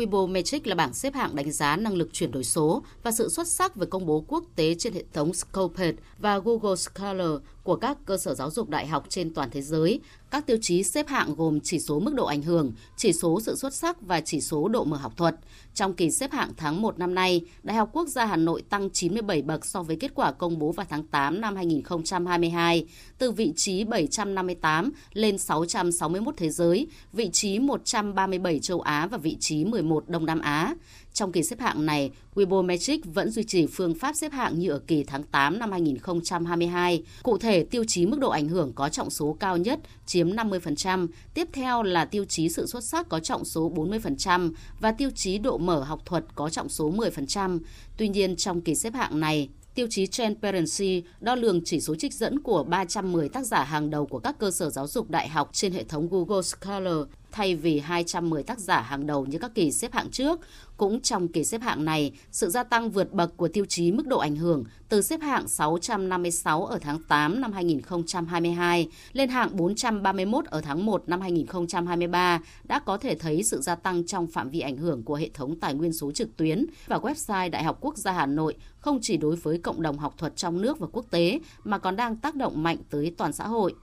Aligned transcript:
Weibo 0.00 0.26
Metric 0.26 0.66
là 0.66 0.74
bảng 0.74 0.94
xếp 0.94 1.14
hạng 1.14 1.36
đánh 1.36 1.52
giá 1.52 1.76
năng 1.76 1.94
lực 1.94 2.08
chuyển 2.12 2.30
đổi 2.30 2.44
số 2.44 2.82
và 3.02 3.10
sự 3.12 3.28
xuất 3.28 3.48
sắc 3.48 3.76
về 3.76 3.86
công 3.90 4.06
bố 4.06 4.24
quốc 4.28 4.44
tế 4.56 4.74
trên 4.74 4.92
hệ 4.92 5.04
thống 5.12 5.34
Scopus 5.34 5.94
và 6.18 6.38
Google 6.38 6.76
Scholar 6.76 7.30
của 7.62 7.76
các 7.76 7.98
cơ 8.04 8.16
sở 8.16 8.34
giáo 8.34 8.50
dục 8.50 8.68
đại 8.68 8.86
học 8.86 9.04
trên 9.08 9.34
toàn 9.34 9.50
thế 9.50 9.62
giới. 9.62 10.00
Các 10.30 10.46
tiêu 10.46 10.56
chí 10.62 10.82
xếp 10.82 11.08
hạng 11.08 11.34
gồm 11.34 11.60
chỉ 11.60 11.78
số 11.78 12.00
mức 12.00 12.14
độ 12.14 12.24
ảnh 12.24 12.42
hưởng, 12.42 12.72
chỉ 12.96 13.12
số 13.12 13.40
sự 13.40 13.56
xuất 13.56 13.74
sắc 13.74 14.02
và 14.02 14.20
chỉ 14.20 14.40
số 14.40 14.68
độ 14.68 14.84
mở 14.84 14.96
học 14.96 15.16
thuật. 15.16 15.36
Trong 15.74 15.94
kỳ 15.94 16.10
xếp 16.10 16.32
hạng 16.32 16.50
tháng 16.56 16.82
1 16.82 16.98
năm 16.98 17.14
nay, 17.14 17.40
Đại 17.62 17.76
học 17.76 17.90
Quốc 17.92 18.08
gia 18.08 18.24
Hà 18.24 18.36
Nội 18.36 18.62
tăng 18.62 18.90
97 18.90 19.42
bậc 19.42 19.66
so 19.66 19.82
với 19.82 19.96
kết 19.96 20.14
quả 20.14 20.32
công 20.32 20.58
bố 20.58 20.72
vào 20.72 20.86
tháng 20.90 21.02
8 21.02 21.40
năm 21.40 21.56
2022, 21.56 22.86
từ 23.18 23.30
vị 23.30 23.52
trí 23.56 23.84
758 23.84 24.92
lên 25.12 25.38
661 25.38 26.34
thế 26.36 26.50
giới, 26.50 26.86
vị 27.12 27.30
trí 27.32 27.58
137 27.58 28.58
châu 28.58 28.80
Á 28.80 29.06
và 29.06 29.18
vị 29.18 29.36
trí 29.40 29.64
11 29.64 30.08
Đông 30.08 30.26
Nam 30.26 30.40
Á. 30.40 30.74
Trong 31.12 31.32
kỳ 31.32 31.42
xếp 31.42 31.60
hạng 31.60 31.86
này, 31.86 32.10
Webometric 32.34 32.98
vẫn 33.04 33.30
duy 33.30 33.44
trì 33.44 33.66
phương 33.66 33.94
pháp 33.94 34.16
xếp 34.16 34.32
hạng 34.32 34.58
như 34.58 34.70
ở 34.70 34.78
kỳ 34.86 35.04
tháng 35.04 35.22
8 35.22 35.58
năm 35.58 35.72
2022. 35.72 37.02
Cụ 37.22 37.38
thể, 37.38 37.49
thể, 37.50 37.62
tiêu 37.62 37.84
chí 37.84 38.06
mức 38.06 38.18
độ 38.20 38.30
ảnh 38.30 38.48
hưởng 38.48 38.72
có 38.72 38.88
trọng 38.88 39.10
số 39.10 39.36
cao 39.40 39.56
nhất 39.56 39.80
chiếm 40.06 40.30
50%, 40.30 41.08
tiếp 41.34 41.48
theo 41.52 41.82
là 41.82 42.04
tiêu 42.04 42.24
chí 42.24 42.48
sự 42.48 42.66
xuất 42.66 42.84
sắc 42.84 43.08
có 43.08 43.20
trọng 43.20 43.44
số 43.44 43.72
40% 43.74 44.52
và 44.80 44.92
tiêu 44.92 45.10
chí 45.14 45.38
độ 45.38 45.58
mở 45.58 45.82
học 45.82 46.00
thuật 46.06 46.24
có 46.34 46.50
trọng 46.50 46.68
số 46.68 46.90
10%. 46.90 47.58
Tuy 47.96 48.08
nhiên, 48.08 48.36
trong 48.36 48.60
kỳ 48.60 48.74
xếp 48.74 48.94
hạng 48.94 49.20
này, 49.20 49.48
tiêu 49.74 49.86
chí 49.90 50.06
Transparency 50.06 51.02
đo 51.20 51.34
lường 51.34 51.64
chỉ 51.64 51.80
số 51.80 51.94
trích 51.94 52.14
dẫn 52.14 52.42
của 52.42 52.64
310 52.64 53.28
tác 53.28 53.46
giả 53.46 53.64
hàng 53.64 53.90
đầu 53.90 54.06
của 54.06 54.18
các 54.18 54.38
cơ 54.38 54.50
sở 54.50 54.70
giáo 54.70 54.86
dục 54.86 55.10
đại 55.10 55.28
học 55.28 55.50
trên 55.52 55.72
hệ 55.72 55.84
thống 55.84 56.08
Google 56.10 56.42
Scholar 56.42 56.96
thay 57.32 57.56
vì 57.56 57.78
210 57.78 58.42
tác 58.42 58.58
giả 58.58 58.80
hàng 58.80 59.06
đầu 59.06 59.26
như 59.26 59.38
các 59.38 59.54
kỳ 59.54 59.72
xếp 59.72 59.92
hạng 59.92 60.10
trước. 60.10 60.40
Cũng 60.76 61.00
trong 61.00 61.28
kỳ 61.28 61.44
xếp 61.44 61.60
hạng 61.60 61.84
này, 61.84 62.12
sự 62.30 62.50
gia 62.50 62.62
tăng 62.62 62.90
vượt 62.90 63.12
bậc 63.12 63.36
của 63.36 63.48
tiêu 63.48 63.64
chí 63.68 63.92
mức 63.92 64.06
độ 64.06 64.18
ảnh 64.18 64.36
hưởng 64.36 64.64
từ 64.90 65.02
xếp 65.02 65.20
hạng 65.20 65.48
656 65.48 66.64
ở 66.66 66.78
tháng 66.78 67.02
8 67.02 67.40
năm 67.40 67.52
2022 67.52 68.88
lên 69.12 69.28
hạng 69.28 69.56
431 69.56 70.44
ở 70.44 70.60
tháng 70.60 70.86
1 70.86 71.02
năm 71.06 71.20
2023 71.20 72.40
đã 72.64 72.78
có 72.78 72.98
thể 72.98 73.14
thấy 73.14 73.42
sự 73.42 73.60
gia 73.60 73.74
tăng 73.74 74.06
trong 74.06 74.26
phạm 74.26 74.50
vi 74.50 74.60
ảnh 74.60 74.76
hưởng 74.76 75.02
của 75.02 75.14
hệ 75.14 75.28
thống 75.34 75.60
tài 75.60 75.74
nguyên 75.74 75.92
số 75.92 76.12
trực 76.12 76.36
tuyến 76.36 76.66
và 76.86 76.96
website 76.96 77.50
Đại 77.50 77.64
học 77.64 77.78
Quốc 77.80 77.96
gia 77.96 78.12
Hà 78.12 78.26
Nội 78.26 78.54
không 78.78 78.98
chỉ 79.02 79.16
đối 79.16 79.36
với 79.36 79.58
cộng 79.58 79.82
đồng 79.82 79.98
học 79.98 80.14
thuật 80.18 80.36
trong 80.36 80.60
nước 80.60 80.78
và 80.78 80.86
quốc 80.92 81.06
tế 81.10 81.40
mà 81.64 81.78
còn 81.78 81.96
đang 81.96 82.16
tác 82.16 82.34
động 82.34 82.62
mạnh 82.62 82.78
tới 82.90 83.14
toàn 83.16 83.32
xã 83.32 83.46
hội. 83.46 83.74